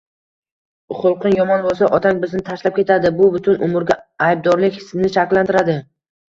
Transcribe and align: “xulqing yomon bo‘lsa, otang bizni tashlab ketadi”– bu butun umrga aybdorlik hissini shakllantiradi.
“xulqing 1.01 1.35
yomon 1.39 1.61
bo‘lsa, 1.65 1.89
otang 1.97 2.21
bizni 2.23 2.41
tashlab 2.47 2.77
ketadi”– 2.79 3.11
bu 3.19 3.29
butun 3.37 3.61
umrga 3.69 3.99
aybdorlik 4.29 4.75
hissini 4.81 5.13
shakllantiradi. 5.19 5.79